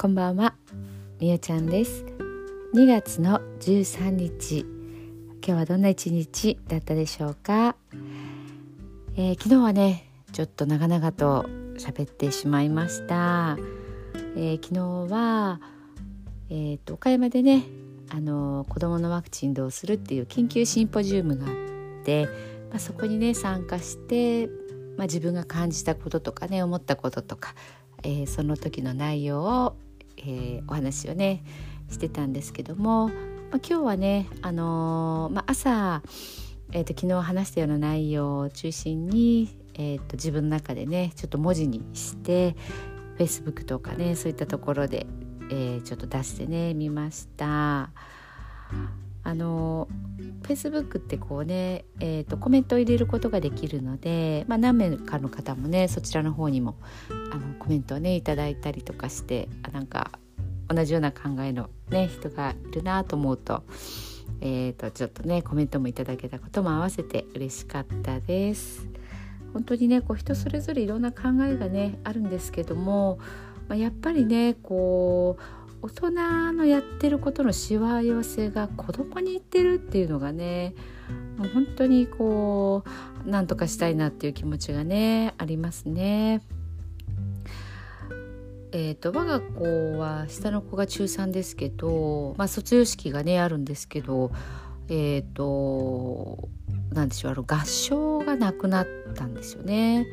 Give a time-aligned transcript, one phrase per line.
[0.00, 0.54] こんばんは。
[1.18, 2.04] みおちゃんです。
[2.72, 4.60] 2月の13日。
[4.60, 7.74] 今日はどんな一日だったでしょうか、
[9.16, 11.46] えー、昨日はねちょっと長々と
[11.78, 13.58] 喋ってしまいました、
[14.36, 14.72] えー、昨
[15.08, 15.60] 日は
[16.48, 17.64] えーと、岡山でね
[18.10, 22.26] あの子どものワクチンどうするっていう緊急シンポジウムがあって、
[22.70, 24.52] まあ、そこにね参加して、ま
[24.98, 27.56] あ、自分が感じたこととかね思ったこととか、
[28.04, 29.74] えー、その時の内容を、
[30.18, 31.42] えー、お話をね
[31.90, 33.14] してたんですけども、まあ、
[33.56, 36.02] 今日はね、あのー、まあ、朝、
[36.72, 42.56] えーと、昨日話したような内容を中心に、えーと、自分の中でねちょっと文字にして
[43.18, 45.06] Facebook とかねそういったところで、
[45.50, 47.90] えー、ちょっと出してね見ました。
[49.24, 49.88] あの
[50.42, 56.76] Facebook ってこうね、えーと、コメントを入れることができるので、まあ、何名かの方もねそちらの方にも
[57.32, 60.12] あのコメントをねいただいたりとかしてあなんか
[60.68, 63.62] 同じような考えの、ね、人がいるなと思うと,、
[64.40, 68.86] えーと、ちょっとねコメントもいただけたことも合わせて嬉しかったです。
[69.52, 73.18] 本当にねこう人それぞれいろんな考えがねあるんですけども、
[73.66, 76.10] まあ、やっぱりねこう大人
[76.52, 80.74] のやってることのしわ寄せが子供に言ってるっていうのがね
[81.36, 82.82] もう本当にこ
[83.24, 86.42] う何とかしたいなっていう気持ちがねありますね。
[88.70, 94.30] えーと、我が子は下の子が中3ですけど、まあ、卒業式がねあるんですけど
[94.88, 96.48] えっ、ー、と
[96.92, 100.06] 何でしょうあの合唱がなくなったんですよね。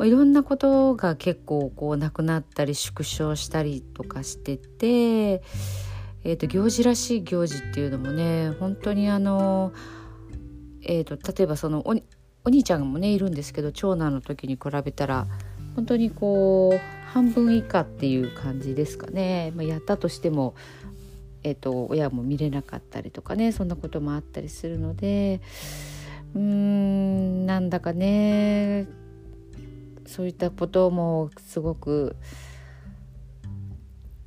[0.00, 5.42] いろんなことが結構こうなくなったり縮小したりとかしてて、
[6.24, 9.72] えーと、行事らしい行事っていうのもね本当にあの、
[10.82, 11.94] えーと、例えばそのお
[12.44, 15.28] お兄ちゃんもねいるんですけど長男の時に比べたら
[15.76, 16.80] 本当にこう
[17.12, 20.54] 半分以下っていう感じですかね、まあ、やったとしても、
[21.44, 25.40] えーと親も見れなかったりとかねそんなこともあったりするので
[26.34, 28.88] うーんなんだかね
[30.12, 32.16] そういったこともすごく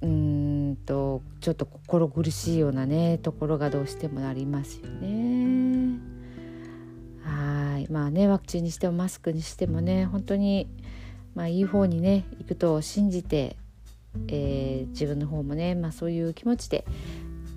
[0.02, 6.00] うんとちょっと心苦しいようなねところがどうしてもありますよね。
[7.24, 10.68] はいまあねワクチンにしてもマスクにしてもね本当に
[11.36, 13.56] まあいい方にね行くと信じて、
[14.28, 16.84] えー、自分の方もね、まあ、そういう気持ちで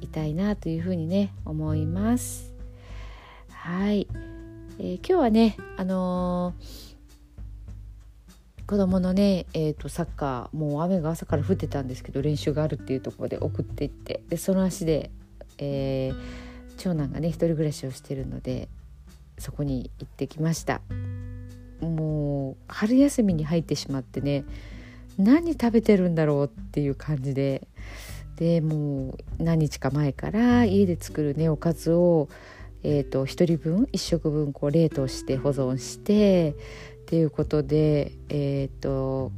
[0.02, 2.52] いたいなというふうにね思います。
[3.50, 4.06] はい、
[4.78, 6.87] えー、今日はねあのー
[8.68, 15.10] 子供のね、えーと、サッカーもう雨が朝から降ってたんですけど練習があるっていうところで送っていってでその足で、
[15.56, 16.14] えー、
[16.76, 18.68] 長男がね一人暮らしをしてるので
[19.38, 20.82] そこに行ってきました。
[21.80, 24.44] もう春休みに入ってしまってね
[25.16, 27.66] 何食べてるんだろうっていう感じで
[28.36, 32.28] でもう何日か前から家で作るねおかずを
[32.84, 36.54] えーと、と1人分1食分こう冷凍して保存して
[37.08, 39.32] っていうことでえっ、ー、と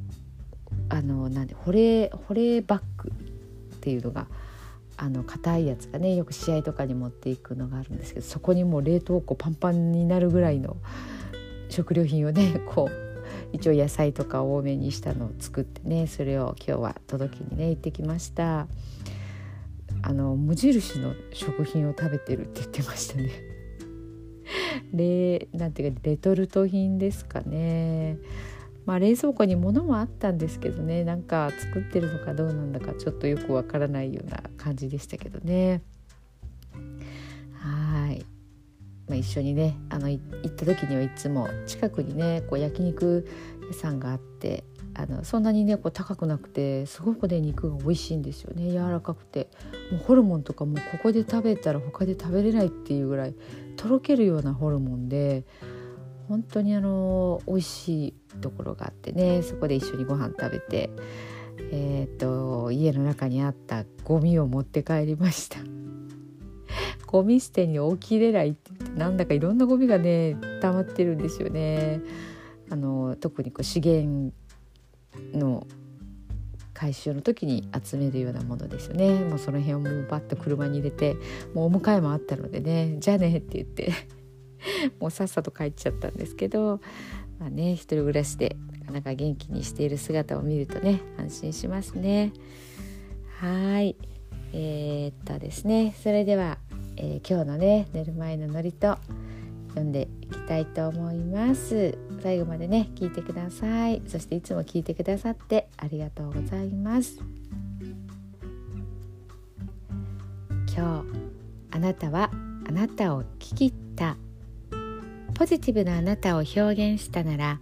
[0.88, 4.26] あのなんで保冷保冷バッグっていうのが
[4.96, 10.78] あの硬いやつがねよく試合とかに持っていくのがあるんですけどそこにもう冷凍庫パンパンになるぐらいの
[11.68, 12.92] 食料品をね こう
[13.52, 18.66] 一応野菜とか多めにしたのを作ってねそれを今日は届けにね行ってきました。
[20.02, 23.49] あの無印の食品を食べてるって言ってましたね。
[24.92, 28.18] レなんていうかレトルト品ですかね。
[28.86, 31.04] まあ冷蔵庫に物もあったんですけどね。
[31.04, 35.82] なんか作ってるのかどうなんだかちょっとよくわからないような感じでしたけどね。
[37.54, 38.24] はい、
[39.06, 43.26] まあ、一緒にねあの行った時にはいつも近くにねこう焼肉
[43.68, 44.64] 屋さんがあって
[44.94, 48.70] あのそんなにねこう高くなくてすごくね肉が美味しいんですよね。
[48.70, 49.48] 柔らかくて。
[49.90, 53.34] もうホルモンとかもうここで食べたら他で食べれないっていうぐらい
[53.76, 55.44] とろけるようなホルモンで
[56.28, 60.90] 本当にあの美味しいところがあってねそこで一緒にご飯食べて
[61.72, 65.58] えー、っと家の中にあったゴミを持って帰りました。
[67.06, 72.00] ゴミ捨てに起きれないって言ってなんだかいろんなゴミがね溜まってるんですよね。
[72.70, 74.32] あの特にこう資源
[75.32, 75.66] の
[76.80, 79.12] 回収の時に集めるようなものですよね。
[79.12, 81.14] もうその辺をもうバッと車に入れて
[81.52, 83.92] もうお迎えもあったのでねじゃあねって言って
[84.98, 86.80] もうさっさと帰っちゃったんですけど
[87.38, 92.32] まあね一人暮らしでなかなか元気にしている姿を見るとね安心しますね。
[93.40, 93.94] はい。
[94.54, 95.94] えー、っとですね。
[96.02, 96.56] それでは、
[96.96, 98.96] えー、今日のね寝る前のノリと
[99.70, 101.96] 読んでいきたいと思います。
[102.22, 104.02] 最後までね聞いてください。
[104.06, 107.18] そしていつも聞いてくださってありがとうございます。
[110.74, 111.04] 今日
[111.72, 112.30] あなたは
[112.68, 114.16] あなたを聞き切った。
[115.34, 117.60] ポジティブなあなたを表現したなら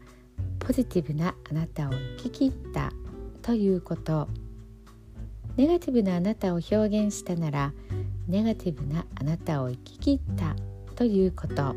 [0.59, 2.93] ポジティブなあなたを聞き切った
[3.41, 4.27] ということ
[5.57, 7.73] ネガティブなあなたを表現したなら
[8.27, 10.57] ネガティブなあなたを生き切った
[10.97, 11.77] ということ。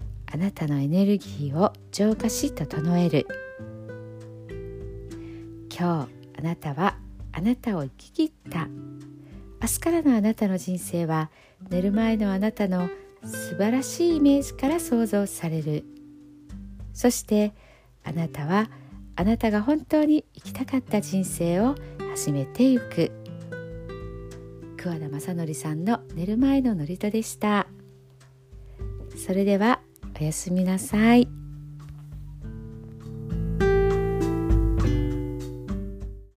[0.33, 3.27] あなたのエネルギーを浄化し整える。
[5.77, 6.97] 今日あなたは
[7.33, 8.67] あなたを生き切った。
[9.61, 11.29] 明日からのあなたの人生は
[11.69, 12.89] 寝る前のあなたの
[13.25, 15.83] 素晴らしいイメージから想像される。
[16.93, 17.53] そして
[18.03, 18.69] あなたは
[19.17, 21.75] あなたが本当に生きたかった人生を
[22.15, 23.11] 始めていく。
[24.77, 27.67] 桑田正則さんの寝る前の祝詞でした。
[29.15, 29.81] それでは
[30.21, 31.40] おやすみなさい。